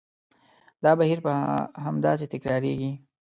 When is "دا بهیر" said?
0.83-1.19